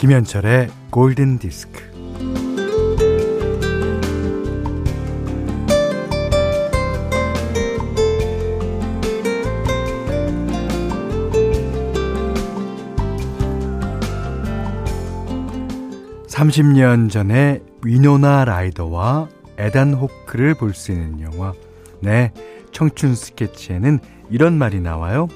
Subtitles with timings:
[0.00, 1.78] 김현철의 골든 디스크.
[16.28, 21.52] (30년) 전에 위노나 라이더와 에단 호크를 볼 수 있는 영화
[22.00, 22.32] 네
[22.72, 23.98] 청춘 스케치에는
[24.30, 25.28] 이런 말이 나와요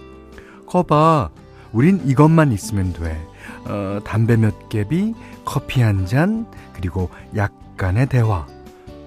[0.66, 1.43] 거봐
[1.74, 3.20] 우린 이것만 있으면 돼
[3.66, 5.14] 어, 담배 몇 개비,
[5.44, 8.46] 커피 한 잔, 그리고 약간의 대화.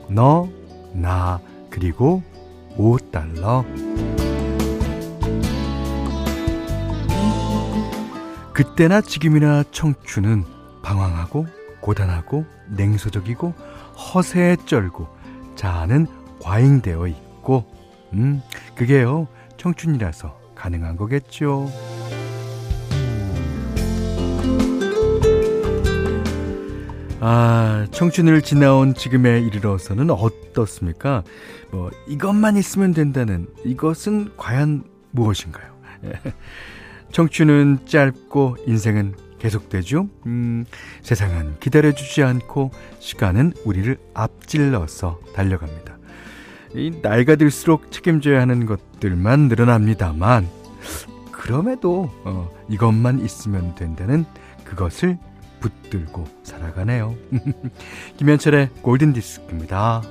[0.09, 0.49] 너,
[0.93, 2.21] 나, 그리고
[2.77, 3.66] 5달러.
[8.53, 10.43] 그때나 지금이나 청춘은
[10.81, 11.45] 방황하고
[11.79, 13.54] 고단하고 냉소적이고
[13.95, 15.07] 허세에 쩔고
[15.55, 16.07] 자아는
[16.41, 17.65] 과잉되어 있고
[18.13, 18.41] 음
[18.73, 21.70] 그게요 청춘이라서 가능한 거겠죠.
[27.20, 31.23] 아, 청춘을 지나온 지금에 이르러서는 어떻습니까?
[31.71, 35.65] 뭐, 이것만 있으면 된다는 이것은 과연 무엇인가요?
[37.12, 40.10] 청춘은 짧고 인생은 계속되죠?
[40.27, 40.65] 음,
[41.01, 45.98] 세상은 기다려주지 않고 시간은 우리를 앞질러서 달려갑니다.
[46.76, 50.48] 이 나이가 들수록 책임져야 하는 것들만 늘어납니다만,
[51.32, 54.26] 그럼에도 어, 이것만 있으면 된다는
[54.65, 55.18] 그것을
[55.70, 57.15] 붙들고 살아가네요.
[58.18, 60.01] 김현철의 골든 디스크입니다.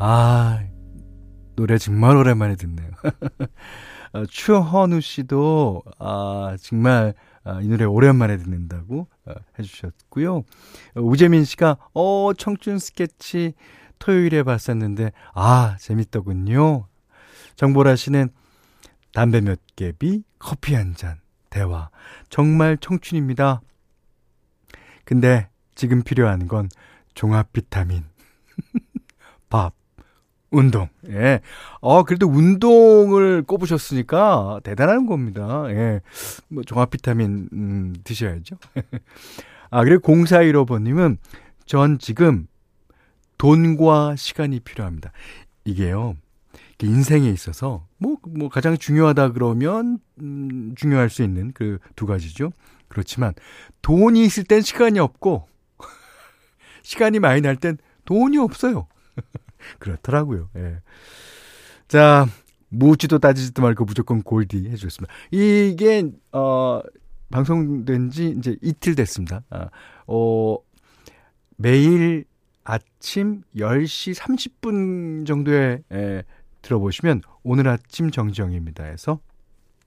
[0.00, 0.64] 아,
[1.56, 2.88] 노래 정말 오랜만에 듣네요.
[4.12, 10.36] 어, 추현우 씨도, 아, 정말, 아, 이 노래 오랜만에 듣는다고 어, 해주셨고요.
[10.36, 10.44] 어,
[11.00, 13.54] 우재민 씨가, 어, 청춘 스케치
[13.98, 16.86] 토요일에 봤었는데, 아, 재밌더군요.
[17.56, 18.28] 정보라 씨는
[19.12, 21.18] 담배 몇 개비, 커피 한 잔,
[21.50, 21.90] 대화.
[22.30, 23.60] 정말 청춘입니다.
[25.04, 26.68] 근데 지금 필요한 건
[27.14, 28.04] 종합 비타민.
[29.50, 29.74] 밥,
[30.50, 30.88] 운동.
[31.08, 31.40] 예.
[31.80, 35.64] 어, 그래도 운동을 꼽으셨으니까 대단한 겁니다.
[35.68, 36.00] 예.
[36.48, 38.56] 뭐 종합 비타민 음, 드셔야죠.
[39.70, 41.18] 아, 그리고 0415번 님은
[41.66, 42.46] 전 지금
[43.36, 45.12] 돈과 시간이 필요합니다.
[45.64, 46.16] 이게요.
[46.82, 52.52] 인생에 있어서 뭐, 뭐 가장 중요하다 그러면 음, 중요할 수 있는 그 두 가지죠.
[52.88, 53.34] 그렇지만
[53.82, 55.46] 돈이 있을 땐 시간이 없고
[56.82, 57.76] 시간이 많이 날 땐
[58.06, 58.86] 돈이 없어요.
[59.78, 60.48] 그렇더라고요.
[60.56, 60.80] 예.
[61.86, 62.26] 자,
[62.68, 65.12] 묻지도 따지지도 말고 무조건 골디 해주셨습니다.
[65.30, 66.80] 이게, 어,
[67.30, 69.42] 방송된 지 이제 이틀 됐습니다.
[69.50, 69.68] 아,
[70.06, 70.56] 어,
[71.56, 72.24] 매일
[72.64, 76.22] 아침 10시 30분 정도에 에,
[76.62, 79.20] 들어보시면 오늘 아침 정정입니다 해서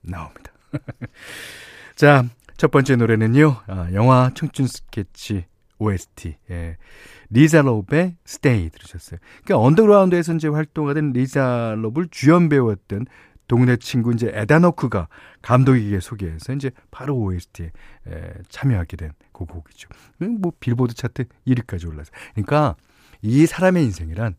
[0.02, 0.52] 나옵니다.
[1.94, 2.24] 자,
[2.56, 3.56] 첫 번째 노래는요.
[3.66, 5.44] 아, 영화 청춘 스케치
[5.82, 6.36] OST.
[6.50, 6.76] 예.
[7.30, 9.18] 리자 롭의 Stay 들으셨어요.
[9.44, 13.06] 그러니까 언더그라운드에서 이제 활동하던 리자 롭을 주연 배우였던
[13.48, 15.08] 동네 친구 이제 에단 호크가
[15.42, 17.66] 감독에게 소개해서 이제 바로 OST에
[18.06, 19.88] 에, 참여하게 된 그 곡이죠.
[20.40, 22.10] 뭐 빌보드 차트 1위까지 올라서.
[22.34, 22.76] 그러니까
[23.22, 24.36] 이 사람의 인생이란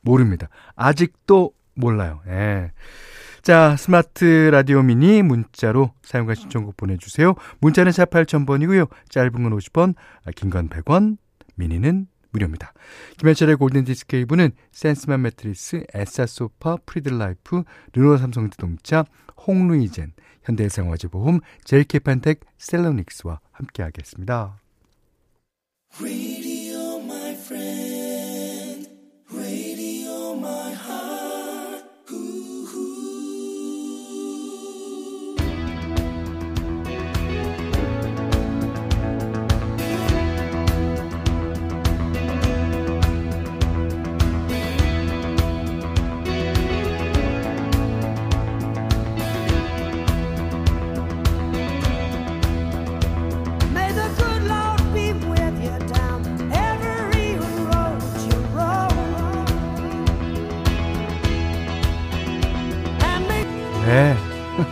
[0.00, 0.48] 모릅니다.
[0.74, 2.22] 아직도 몰라요.
[2.28, 2.72] 예.
[3.46, 7.36] 자, 스마트 라디오 미니 문자로 사용과 신청곡 보내주세요.
[7.60, 8.88] 문자는 샵 8000번이고요.
[9.08, 9.94] 짧은 건 50원,
[10.34, 11.16] 긴 건 100원,
[11.54, 12.72] 미니는 무료입니다.
[13.18, 17.62] 김현철의 골든디스크 2부는 센스맘 매트리스, 에싸 소파, 프리드라이프,
[17.92, 19.04] 르노 삼성자동차,
[19.46, 24.58] 홍루이젠, 현대해상화재보험, 제이케판텍, 셀러닉스와 함께하겠습니다.
[29.30, 29.65] 네.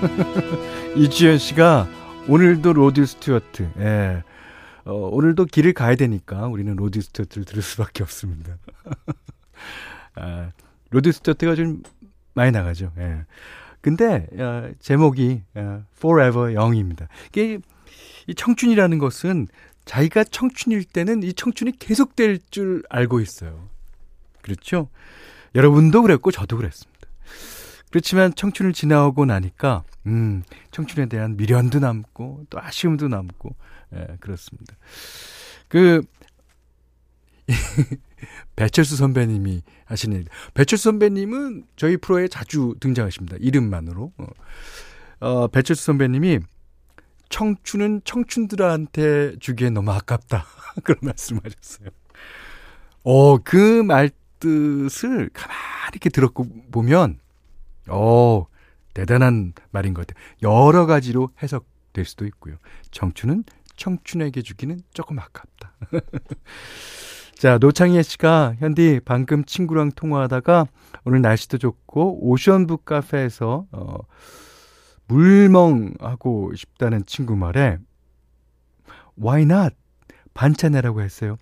[0.96, 1.88] 이주연 씨가
[2.28, 3.70] 오늘도 로드 스튜어트.
[3.78, 4.22] 예.
[4.84, 8.56] 어, 오늘도 길을 가야 되니까 우리는 로드 스튜어트를 들을 수밖에 없습니다.
[10.16, 10.50] 아,
[10.90, 11.82] 로드 스튜어트가 좀
[12.34, 12.92] 많이 나가죠.
[12.98, 13.24] 예.
[13.80, 17.08] 근데 어, 제목이 어, Forever Young입니다.
[17.28, 17.58] 이게
[18.26, 19.48] 이 청춘이라는 것은
[19.84, 23.68] 자기가 청춘일 때는 이 청춘이 계속될 줄 알고 있어요.
[24.40, 24.88] 그렇죠?
[25.54, 26.93] 여러분도 그랬고 저도 그랬습니다.
[27.94, 30.42] 그렇지만 청춘을 지나오고 나니까 음,
[30.72, 33.54] 청춘에 대한 미련도 남고 또 아쉬움도 남고
[33.94, 34.74] 예, 그렇습니다.
[35.68, 36.02] 그
[38.56, 40.28] 배철수 선배님이 하시는 얘기.
[40.54, 43.36] 배철수 선배님은 저희 프로에 자주 등장하십니다.
[43.38, 44.12] 이름만으로.
[44.18, 44.26] 어,
[45.20, 46.40] 어 배철수 선배님이
[47.28, 50.46] 청춘은 청춘들한테 주기엔 너무 아깝다.
[50.82, 51.90] 그런 말씀 하셨어요.
[53.04, 57.20] 어, 그 말뜻을 가만히 이렇게 들었고 보면,
[57.88, 58.46] 어,
[58.94, 60.24] 대단한 말인 것 같아요.
[60.42, 62.56] 여러 가지로 해석될 수도 있고요.
[62.90, 63.44] 청춘은
[63.76, 65.74] 청춘에게 주기는 조금 아깝다.
[67.34, 70.66] 자, 노창희 씨가 현디 방금 친구랑 통화하다가
[71.04, 73.98] 오늘 날씨도 좋고 오션북 카페에서 어
[75.08, 77.78] 물멍하고 싶다는 친구 말에
[79.20, 79.74] why not
[80.32, 81.36] 반찬해라고 했어요.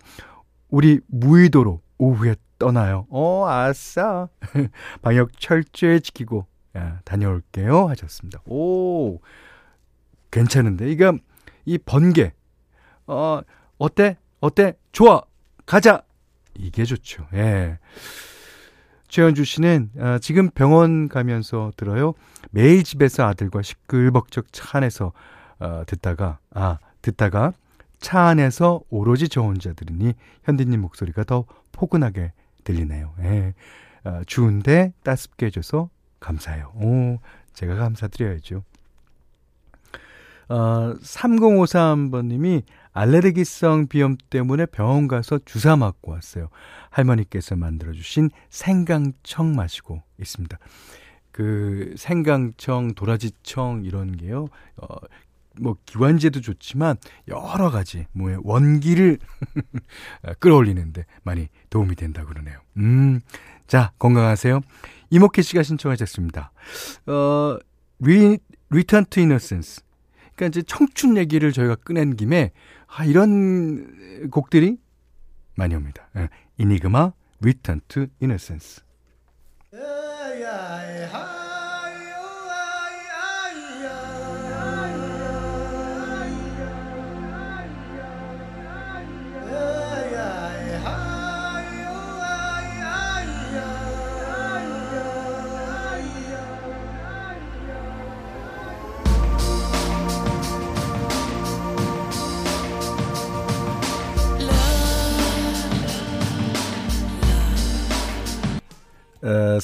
[0.69, 3.07] 우리 무의도로 오후에 떠나요.
[3.09, 4.27] 어, 아싸.
[5.01, 6.45] 방역 철저히 지키고
[6.77, 8.41] 야, 다녀올게요 하셨습니다.
[8.45, 9.19] 오.
[10.31, 10.89] 괜찮은데.
[10.91, 11.15] 이거
[11.65, 12.33] 이 번개.
[13.07, 13.41] 어,
[13.77, 14.17] 어때?
[14.39, 14.77] 어때?
[14.91, 15.21] 좋아.
[15.65, 16.03] 가자!
[16.55, 17.27] 이게 좋죠.
[17.33, 17.79] 예.
[19.07, 22.13] 최현주 씨는 아, 지금 병원 가면서 들어요.
[22.51, 25.13] 매일 집에서 아들과 시끌벅적 차 안에서
[25.59, 27.53] 어, 듣다가 아 듣다가
[27.99, 30.13] 차 안에서 오로지 저 혼자 들으니
[30.43, 32.31] 현디님 목소리가 더 포근하게
[32.63, 33.13] 들리네요.
[33.19, 33.53] 예.
[34.05, 35.89] 아, 추운데 따숩게 해줘서
[36.21, 36.71] 감사해요.
[36.75, 37.19] 오,
[37.53, 38.63] 제가 감사드려야죠.
[40.49, 46.49] 어, 3053번님이 알레르기성 비염 때문에 병원 가서 주사 맞고 왔어요.
[46.91, 50.57] 할머니께서 만들어주신 생강청 마시고 있습니다.
[51.31, 54.47] 그 생강청, 도라지청 이런 게요.
[54.77, 54.95] 어,
[55.59, 56.97] 뭐 기관지에도 좋지만
[57.27, 59.19] 여러 가지 뭐의 원기를
[60.39, 62.59] 끌어올리는데 많이 도움이 된다 그러네요.
[62.77, 63.21] 음.
[63.67, 64.61] 자, 건강하세요.
[65.09, 66.51] 이모케 씨가 신청하셨습니다.
[67.07, 67.57] 어,
[67.99, 68.39] 리,
[68.69, 69.83] Return to Innocence.
[70.35, 72.51] 그러니까 이제 청춘 얘기를 저희가 꺼낸 김에
[72.87, 74.77] 아, 이런 곡들이
[75.55, 76.09] 많이 옵니다.
[76.17, 76.29] 예.
[76.57, 77.13] 이니그마,
[77.87, 78.81] to Innocence.
[79.73, 81.42] 어,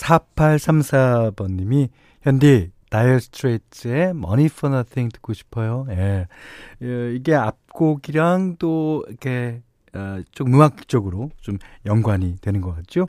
[0.10, 1.90] 4834번님이
[2.22, 5.86] 현디 다이어 스트레이트의 Money for Nothing 듣고 싶어요.
[5.92, 6.28] 예.
[6.82, 9.62] 예 이게 앞곡이랑 또 이렇게
[9.94, 13.08] 어, 좀 음악적으로 좀 연관이 되는 것 같죠?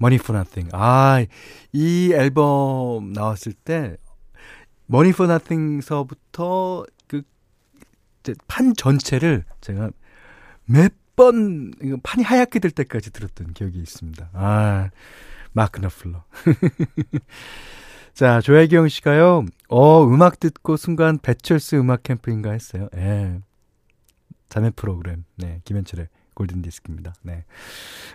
[0.00, 0.70] Money for Nothing.
[0.72, 1.24] 아,
[1.72, 3.96] 이 앨범 나왔을 때
[4.90, 7.22] Money for Nothing서부터 그
[8.46, 9.90] 판 전체를 제가
[10.66, 11.72] 몇 번
[12.02, 14.30] 판이 하얗게 될 때까지 들었던 기억이 있습니다.
[14.32, 14.90] 아.
[15.52, 16.24] 마크 너플러.
[18.14, 22.88] 자, 조혜경 씨가요, 어, 음악 듣고 순간 배철수 음악 캠프인가 했어요.
[22.96, 23.40] 예.
[24.48, 25.24] 자매 프로그램.
[25.36, 27.14] 네, 김현철의 골든 디스크입니다.
[27.22, 27.44] 네.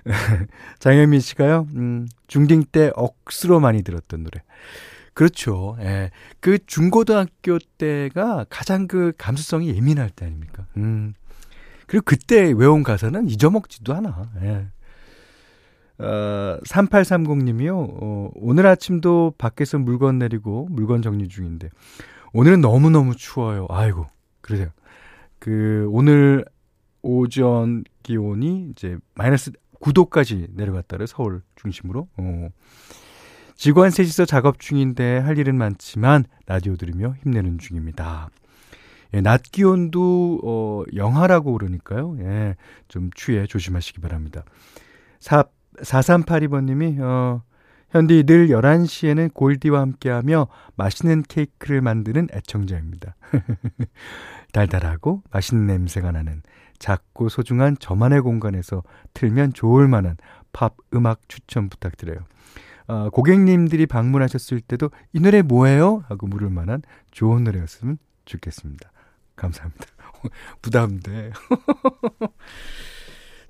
[0.79, 4.43] 장현민 씨가요, 음, 중딩 때 억수로 많이 들었던 노래.
[5.13, 5.75] 그렇죠.
[5.79, 6.11] 예.
[6.39, 10.67] 그 중고등학교 때가 가장 그 감수성이 예민할 때 아닙니까?
[10.77, 11.15] 음.
[11.87, 14.29] 그리고 그때 외운 가사는 잊어먹지도 않아.
[14.43, 14.67] 예.
[15.99, 17.71] 어, 3830님이요.
[17.73, 21.69] 어, 오늘 아침도 밖에서 물건 내리고 물건 정리 중인데
[22.33, 23.65] 오늘은 너무너무 추워요.
[23.69, 24.05] 아이고.
[24.41, 24.69] 그러세요.
[25.39, 26.45] 그 오늘
[27.01, 29.51] 오전 기온이 이제 마이너스
[29.81, 32.07] 9도까지 내려갔다를 서울 중심으로.
[32.17, 32.49] 어.
[33.55, 38.29] 직원 셋이서 작업 중인데 할 일은 많지만 라디오 들으며 힘내는 중입니다.
[39.13, 42.17] 예, 낮 기온도 어 영하라고 그러니까요.
[42.19, 42.55] 예.
[42.87, 44.43] 좀 추위에 조심하시기 바랍니다.
[45.19, 45.45] 4
[45.81, 47.41] 4382번님이, 어,
[47.89, 53.15] 현디 늘 11시에는 골디와 함께하며 맛있는 케이크를 만드는 애청자입니다.
[54.51, 56.41] 달달하고 맛있는 냄새가 나는
[56.79, 60.17] 작고 소중한 저만의 공간에서 틀면 좋을 만한
[60.51, 62.19] 팝 음악 추천 부탁드려요.
[62.87, 66.03] 어, 고객님들이 방문하셨을 때도 이 노래 뭐예요?
[66.07, 66.81] 하고 물을 만한
[67.11, 68.91] 좋은 노래였으면 좋겠습니다.
[69.35, 69.85] 감사합니다.
[70.61, 71.31] 부담돼.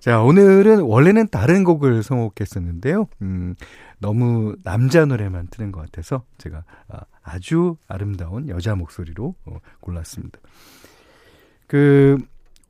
[0.07, 3.09] 자, 오늘은 원래는 다른 곡을 선곡했었는데요.
[3.23, 3.55] 음,
[3.99, 10.39] 너무 남자 노래만 트는 것 같아서 제가 아, 아주 아름다운 여자 목소리로 어, 골랐습니다.
[11.67, 12.17] 그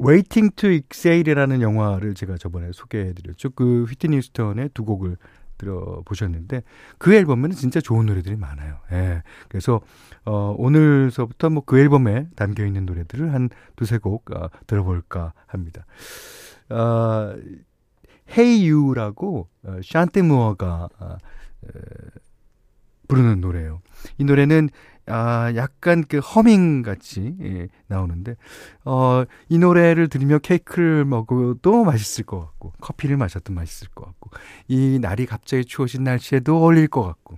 [0.03, 3.51] Waiting to Exhale이라는 영화를 제가 저번에 소개해드렸죠.
[3.51, 5.17] 그 휘트니 스턴의 두 곡을
[5.59, 6.63] 들어보셨는데
[6.97, 8.79] 그 앨범에는 진짜 좋은 노래들이 많아요.
[8.91, 9.21] 예.
[9.47, 9.81] 그래서
[10.25, 15.85] 어 오늘서부터 뭐 그 앨범에 담겨 있는 노래들을 한 두세 곡 어, 들어볼까 합니다.
[16.69, 17.35] 어
[18.29, 21.17] You라고 어, 샨테 무어가 어,
[23.07, 23.81] 부르는 노래예요.
[24.17, 24.69] 이 노래는
[25.09, 28.35] 아, 약간 그 허밍 같이 예, 나오는데
[28.83, 34.31] 어, 이 노래를 들으며 케이크를 먹어도 맛있을 것 같고 커피를 마셔도 맛있을 것 같고
[34.67, 37.37] 이 날이 갑자기 추워진 날씨에도 어울릴 것 같고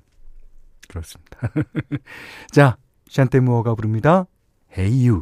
[0.87, 1.37] 그렇습니다.
[2.51, 4.25] 자, 샨테 무어가 부릅니다.
[4.75, 5.21] Hey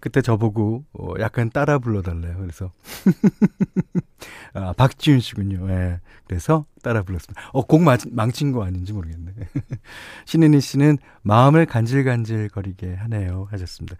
[0.00, 2.36] 그때 저보고 어, 약간 따라 불러달래요.
[2.38, 2.72] 그래서
[4.54, 5.68] 아, 박지윤 씨군요.
[5.70, 6.00] 예.
[6.26, 7.40] 그래서 따라 불렀습니다.
[7.52, 9.32] 어, 곡 마, 망친 거 아닌지 모르겠네.
[10.26, 13.48] 신은희 씨는 마음을 간질간질 거리게 하네요.
[13.50, 13.96] 하셨습니다.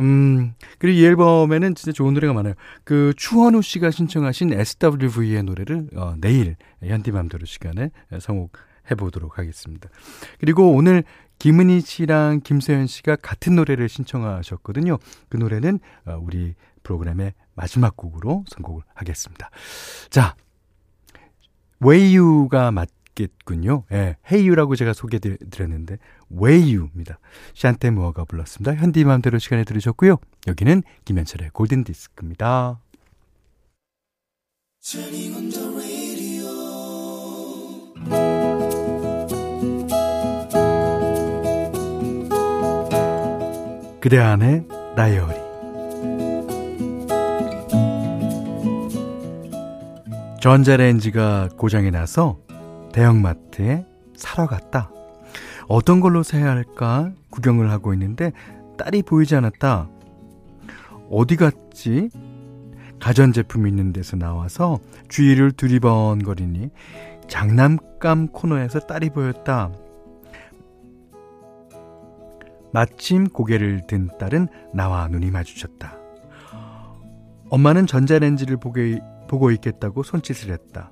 [0.00, 2.54] 음, 그리고 이 앨범에는 진짜 좋은 노래가 많아요.
[2.84, 9.88] 그 추헌우 씨가 신청하신 SWV의 노래를 어, 내일 현디맘대로 시간에 성곡해 보도록 하겠습니다.
[10.38, 11.04] 그리고 오늘
[11.44, 14.96] 김은희 씨랑 김세현 씨가 같은 노래를 신청하셨거든요.
[15.28, 19.50] 그 노래는 어, 우리 프로그램의 마지막 곡으로 선곡을 하겠습니다.
[20.08, 20.36] 자,
[21.82, 23.84] You가 맞겠군요.
[23.92, 25.98] 예, You라고 제가 소개드렸는데
[26.30, 27.18] You입니다.
[27.52, 28.74] 샨테 무어가 불렀습니다.
[28.74, 30.16] 현디 맘대로 시간에 들으셨고요.
[30.46, 32.80] 여기는 김현철의 골든 디스크입니다.
[44.04, 45.34] 그대 안에 다이어리
[50.42, 52.38] 전자레인지가 고장이 나서
[52.92, 54.90] 대형마트에 사러 갔다.
[55.68, 58.32] 어떤 걸로 사야 할까 구경을 하고 있는데
[58.76, 59.88] 딸이 보이지 않았다.
[61.10, 62.10] 어디 갔지?
[63.00, 66.68] 가전제품 있는 데서 나와서 주위를 두리번거리니
[67.26, 69.70] 장난감 코너에서 딸이 보였다.
[72.74, 75.96] 마침 고개를 든 딸은 나와 눈이 마주쳤다.
[77.48, 80.90] 엄마는 전자레인지를 보게, 보고 있겠다고 손짓을 했다.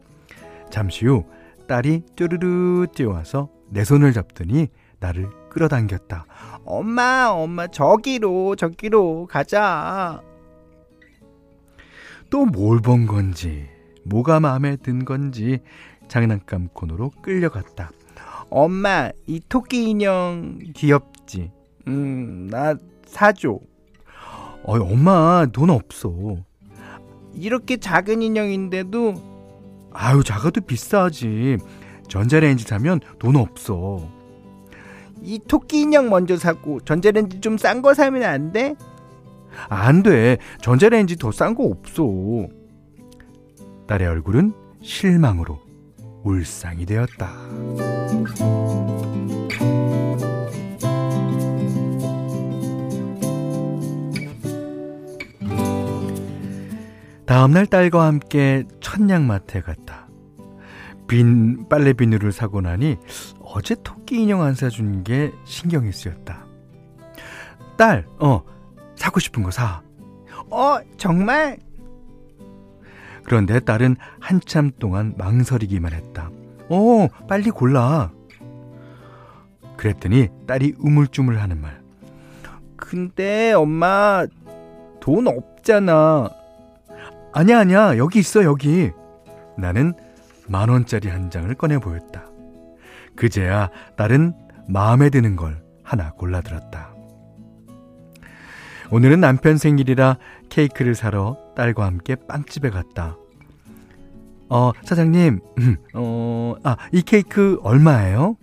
[0.70, 1.24] 잠시 후
[1.66, 4.68] 딸이 뚜르르 뛰어와서 내 손을 잡더니
[5.00, 6.24] 나를 끌어당겼다.
[6.64, 10.22] 엄마, 엄마, 저기로, 저기로 가자.
[12.30, 13.66] 또 뭘 본 건지,
[14.04, 15.58] 뭐가 마음에 든 건지
[16.06, 17.90] 장난감 코너로 끌려갔다.
[18.50, 21.50] 엄마, 이 토끼 인형 귀엽지?
[21.88, 22.74] 음, 나
[23.06, 23.58] 사줘.
[24.64, 26.36] 어이, 엄마, 돈 없어.
[27.34, 29.14] 이렇게 작은 인형인데도,
[29.92, 31.58] 아유, 작아도 비싸지.
[32.08, 34.06] 전자레인지 사면 돈 없어.
[35.22, 38.74] 이 토끼 인형 먼저 사고, 전자레인지 좀 싼 거 사면 안 돼?
[39.68, 40.38] 안 돼.
[40.60, 42.04] 전자레인지 더 싼 거 없어.
[43.88, 45.58] 딸의 얼굴은 실망으로
[46.24, 47.32] 울상이 되었다.
[57.26, 60.08] 다음날 딸과 함께 천냥마트에 갔다.
[61.08, 62.96] 빈 빨래 비누를 사고 나니
[63.42, 66.46] 어제 토끼 인형 안 사준 게 신경이 쓰였다.
[67.76, 68.42] 딸, 어,
[68.96, 69.82] 사고 싶은 거 사.
[70.50, 71.58] 어, 정말?
[73.24, 76.30] 그런데 딸은 한참 동안 망설이기만 했다.
[76.68, 78.12] 어, 빨리 골라.
[79.76, 81.82] 그랬더니 딸이 우물쭈물 하는 말.
[82.76, 84.26] 근데 엄마,
[85.00, 86.28] 돈 없잖아.
[87.32, 87.96] 아니야, 아니야.
[87.96, 88.90] 여기 있어, 여기.
[89.56, 89.94] 나는
[90.48, 92.26] 만 원짜리 한 장을 꺼내 보였다.
[93.16, 94.34] 그제야 딸은
[94.68, 96.94] 마음에 드는 걸 하나 골라들었다.
[98.90, 100.18] 오늘은 남편 생일이라
[100.50, 103.16] 케이크를 사러 딸과 함께 빵집에 갔다.
[104.50, 108.36] 어, 사장님, 음, 어, 아, 이 케이크 얼마예요?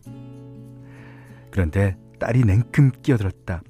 [1.52, 3.62] 그런데 딸이 냉큼 끼어들었다.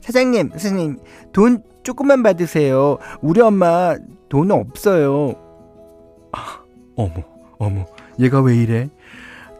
[0.00, 0.98] 사장님, 사장님,
[1.32, 2.98] 돈 조금만 받으세요.
[3.20, 3.96] 우리 엄마
[4.34, 5.36] 돈 없어요.
[6.32, 6.58] 아,
[6.96, 7.22] 어머,
[7.60, 7.86] 어머,
[8.18, 8.90] 얘가 왜 이래?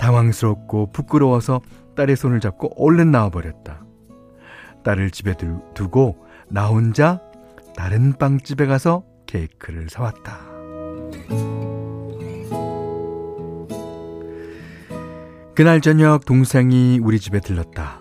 [0.01, 1.61] 당황스럽고 부끄러워서
[1.95, 3.85] 딸의 손을 잡고 얼른 나와버렸다.
[4.83, 5.37] 딸을 집에
[5.75, 7.21] 두고 나 혼자
[7.77, 10.41] 다른 빵집에 가서 케이크를 사왔다.
[15.55, 18.01] 그날 저녁 동생이 우리 집에 들렀다.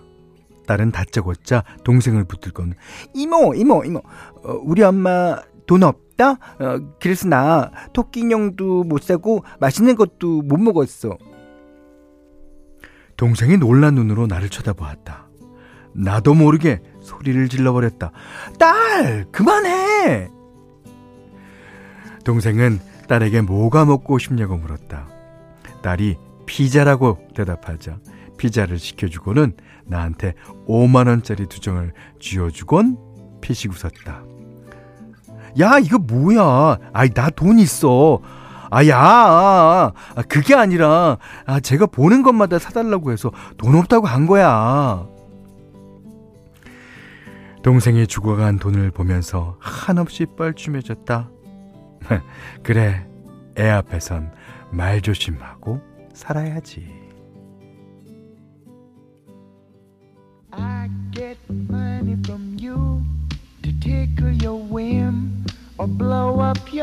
[0.66, 2.74] 딸은 다짜고짜 동생을 붙들고는
[3.14, 4.00] 이모 이모 이모
[4.44, 6.32] 어, 우리 엄마 돈 없다?
[6.32, 11.18] 어, 그래서 나 토끼 인형도 못 사고 맛있는 것도 못 먹었어.
[13.18, 15.28] 동생이 놀란 눈으로 나를 쳐다보았다.
[15.96, 18.12] 나도 모르게 소리를 질러버렸다.
[18.58, 20.30] 딸, 그만해!
[22.26, 25.08] 동생은 딸에게 뭐가 먹고 싶냐고 물었다.
[25.82, 28.00] 딸이 피자라고 대답하자
[28.38, 29.54] 피자를 시켜주고는
[29.86, 30.34] 나한테
[30.68, 32.98] 5만원짜리 두 장을 쥐어주곤
[33.42, 34.24] 피식 웃었다.
[35.60, 36.78] 야, 이거 뭐야?
[36.94, 38.20] 아이, 나 돈 있어.
[38.72, 39.92] 아, 야, 아,
[40.28, 45.06] 그게 아니라, 아, 제가 보는 것마다 사달라고 해서 돈 없다고 한 거야.
[47.62, 51.30] 동생이 죽어간 돈을 보면서 한없이 뻘쭘해졌다.
[52.64, 53.08] 그래,
[53.58, 54.32] 애 앞에선
[54.72, 55.80] 말 조심하고
[56.14, 57.03] 살아야지.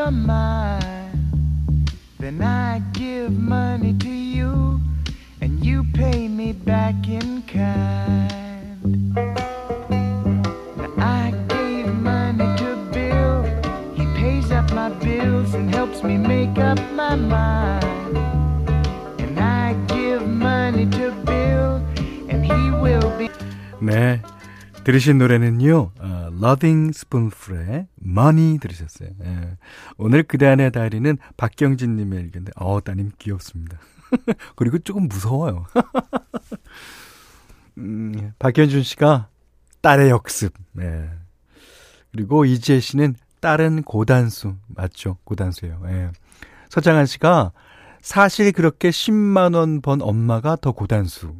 [0.00, 1.90] your mind.
[2.18, 4.80] Then I give money to you
[5.40, 9.14] and you pay me back in kind.
[10.76, 13.44] Now I gave money to Bill.
[13.94, 17.84] He pays up my bills and helps me make up my mind.
[19.18, 21.82] And I give money to Bill
[22.28, 23.28] and he will be.
[23.80, 24.20] 네.
[24.84, 29.09] 들으신 노래는요, 어, Loving Spoonful의 Money 들으셨어요.
[29.23, 29.57] 예.
[29.97, 33.79] 오늘 그대안의 다리는 박경진 님의 일기인데, 어, 따님 귀엽습니다.
[34.55, 35.65] 그리고 조금 무서워요.
[37.77, 39.29] 음, 박현준 씨가
[39.81, 40.53] 딸의 역습.
[40.79, 41.09] 예.
[42.11, 44.55] 그리고 이지혜 씨는 딸은 고단수.
[44.67, 45.17] 맞죠?
[45.23, 45.81] 고단수예요.
[45.87, 46.11] 예.
[46.69, 47.53] 서장한 씨가
[48.01, 51.35] 사실 그렇게 10만 원 번 엄마가 더 고단수.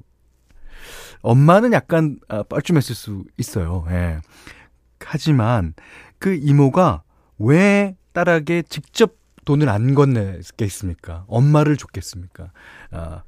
[1.22, 3.86] 엄마는 약간 아, 뻘쭘했을 수 있어요.
[3.90, 4.20] 예.
[5.06, 5.74] 하지만
[6.20, 7.04] 그 이모가
[7.40, 11.26] 왜 딸에게 직접 돈을 안 건네겠습니까?
[11.28, 12.52] 엄마를 줬겠습니까?
[12.92, 13.24] 아,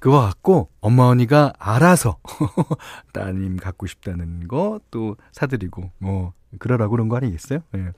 [0.00, 2.18] 그거 갖고 엄마 언니가 알아서
[3.12, 7.60] 따님 갖고 싶다는 거 또 사드리고 뭐 그러라고 그런 거 아니겠어요?
[7.74, 7.92] 예.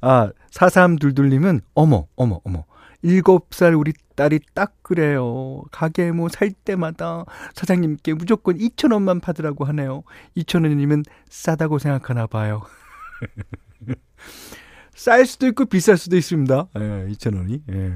[0.00, 2.64] 아, 4322님은 어머, 어머, 어머.
[3.02, 5.62] 일곱 살 우리 딸이 딱 그래요.
[5.70, 10.02] 가게 뭐 살 때마다 사장님께 무조건 2천 원만 받으라고 하네요.
[10.36, 12.62] 2천 원이면 싸다고 생각하나 봐요.
[14.94, 16.68] 쌀 수도 있고 비쌀 수도 있습니다.
[16.76, 16.80] 예,
[17.12, 17.62] 2천 원이.
[17.70, 17.94] 예.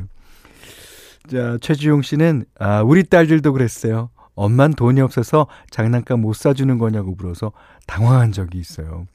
[1.28, 4.10] 자, 최지용 씨는 아, 우리 딸들도 그랬어요.
[4.34, 7.52] 엄만 돈이 없어서 장난감 못 사주는 거냐고 물어서
[7.86, 9.06] 당황한 적이 있어요.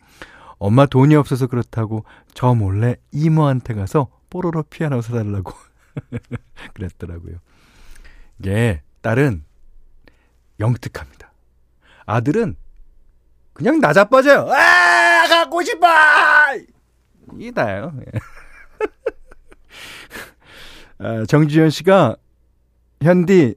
[0.59, 5.53] 엄마 돈이 없어서 그렇다고 저 몰래 이모한테 가서 뽀로로 피아노 사달라고
[6.73, 7.37] 그랬더라고요.
[8.39, 9.43] 이게 딸은
[10.59, 11.31] 영특합니다.
[12.05, 12.55] 아들은
[13.53, 14.49] 그냥 나자빠져요.
[14.51, 15.87] 아, 갖고 싶어!
[17.39, 17.93] 이다요.
[20.99, 22.15] 아, 정지현 씨가
[23.01, 23.55] 현디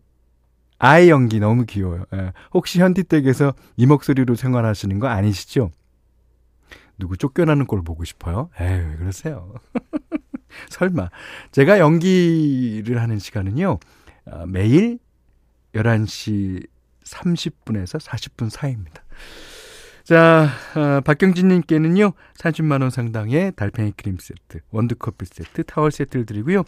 [0.78, 2.04] 아이 연기 너무 귀여워요.
[2.14, 2.32] 예.
[2.54, 5.70] 혹시 현디 댁에서 이 목소리로 생활하시는 거 아니시죠?
[6.98, 8.50] 누구 쫓겨나는 꼴 보고 싶어요?
[8.58, 9.54] 에이, 왜 그러세요?
[10.70, 11.10] 설마.
[11.52, 13.78] 제가 연기를 하는 시간은요,
[14.26, 14.98] 어, 매일
[15.74, 16.66] 11시
[17.04, 19.02] 30분에서 40분 사이입니다.
[20.04, 26.64] 자, 어, 박경진님께는요, 30만원 상당의 달팽이 크림 세트, 원두커피 세트, 타월 세트를 드리고요.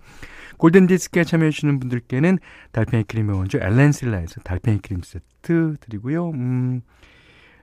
[0.58, 2.38] 골든디스크에 참여해주시는 분들께는
[2.70, 6.30] 달팽이 크림의 원조 엘렌실라에서 달팽이 크림 세트 드리고요.
[6.30, 6.82] 음,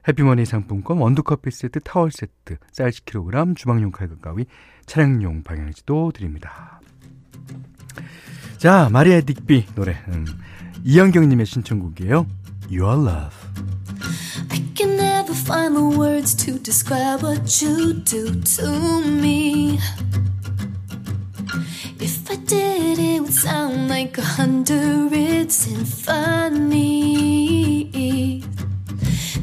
[0.07, 4.45] 해피머니 상품권, 원두커피 세트, 타월 세트, 쌀 10kg, 주방용 칼과 가위,
[4.85, 6.79] 차량용 방향지도 드립니다.
[8.57, 9.97] 자, 마리아 딕비 노래.
[10.09, 10.25] 음,
[10.83, 12.25] 이영경님의 신청곡이에요.
[12.71, 13.35] Your Love.
[14.51, 19.79] I can never find the words to describe what you do to me.
[21.99, 27.19] If I did, it would sound like a hundred symphonies.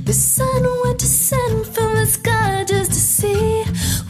[0.07, 3.65] The sun went to set from the sky just to see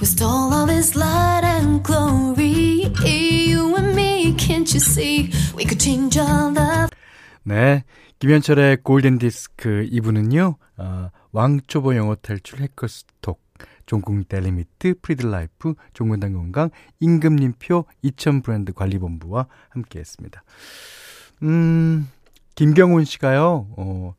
[0.06, 2.92] stole all this light and glory.
[3.04, 5.32] You and me, can't you see?
[5.54, 6.88] We could change all the.
[7.44, 7.85] 네.
[8.18, 13.40] 김현철의 골든 디스크 2부는요, 어, 왕초보 영어 탈출 해커스톡,
[13.85, 20.42] 존쿡 델리미트, 프리드라이프, 종근당 건강, 임금님표, 이천 브랜드 관리본부와 함께 했습니다.
[21.42, 22.09] 음,
[22.54, 24.14] 김경훈 씨가요, 어,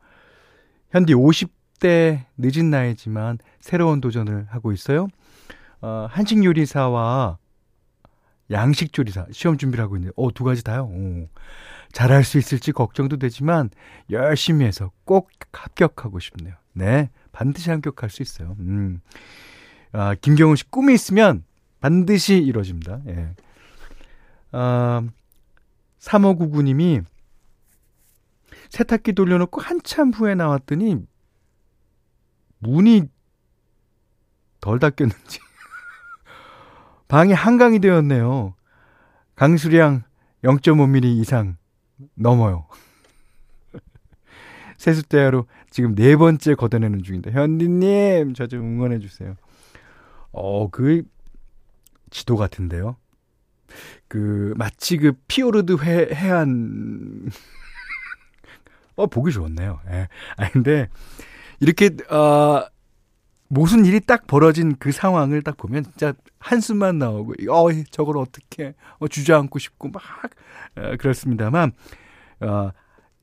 [0.91, 5.07] 현디 50 대 늦은 나이지만 새로운 도전을 하고 있어요.
[5.81, 7.37] 어, 한식 요리사와
[8.51, 10.85] 양식 조리사 시험 준비를 하고 있는데, 어, 두 가지 다요.
[10.85, 11.27] 오.
[11.91, 13.69] 잘할 수 있을지 걱정도 되지만
[14.09, 16.55] 열심히 해서 꼭 합격하고 싶네요.
[16.73, 18.55] 네, 반드시 합격할 수 있어요.
[18.59, 19.01] 음.
[19.91, 21.43] 아, 김경훈 씨 꿈이 있으면
[21.79, 23.01] 반드시 이루어집니다.
[23.07, 23.29] 예.
[24.51, 25.03] 아,
[25.99, 27.03] 3599님이
[28.69, 30.97] 세탁기 돌려놓고 한참 후에 나왔더니
[32.59, 33.09] 문이
[34.59, 35.39] 덜 닫혔는지
[37.07, 38.55] 방이 한강이 되었네요.
[39.35, 40.03] 강수량
[40.43, 41.57] 0.5mm 이상
[42.15, 42.67] 넘어요.
[44.77, 49.35] 세숫대야로 지금 네 번째 걷어내는 중인데 현디님 저 좀 응원해 주세요.
[50.31, 51.03] 어, 그
[52.09, 52.97] 지도 같은데요.
[54.07, 57.29] 그 마치 그 피오르드 해, 해안
[58.95, 59.79] 어 보기 좋았네요.
[59.91, 60.07] 예.
[60.37, 60.87] 아 근데
[61.59, 62.65] 이렇게 어
[63.49, 69.07] 무슨 일이 딱 벌어진 그 상황을 딱 보면 진짜 한숨만 나오고 어 저걸 어떻게 어,
[69.07, 70.03] 주저앉고 싶고 막
[70.75, 71.71] 어, 그렇습니다만
[72.41, 72.71] 어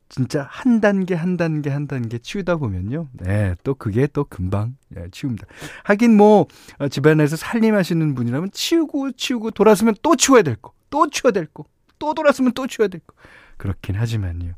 [0.09, 3.09] 진짜 한 단계 한 단계 한 단계 치우다 보면요.
[3.13, 5.47] 네, 또 그게 또 금방 예, 치웁니다.
[5.85, 6.47] 하긴 뭐
[6.79, 11.65] 어, 집안에서 살림하시는 분이라면 치우고 치우고 돌아서면 또 치워야 될 거, 또 치워야 될 거,
[11.99, 13.15] 또 돌아서면 또 치워야 될 거.
[13.57, 14.53] 그렇긴 하지만요.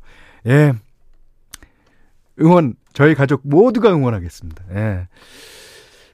[0.47, 0.73] 예.
[2.41, 4.63] 응원 저희 가족 모두가 응원하겠습니다.
[4.75, 5.07] 예.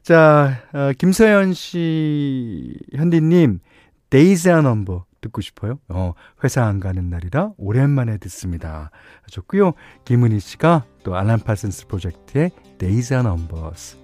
[0.03, 3.59] 자, 어, 김서연 씨, 현디님,
[4.09, 5.79] Days Are Numbers 듣고 싶어요?
[5.87, 8.91] 어, 회사 안 가는 날이라 오랜만에 듣습니다.
[9.31, 9.73] 좋고요.
[10.05, 13.97] 김은희 씨가 또 알란 파슨스 프로젝트의 데이즈 아 넘버스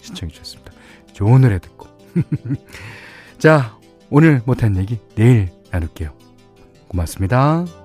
[0.00, 0.72] 신청해 주셨습니다.
[1.12, 1.86] 좋은 노래 듣고.
[3.38, 3.78] 자,
[4.10, 6.12] 오늘 못한 얘기 내일 나눌게요.
[6.88, 7.83] 고맙습니다.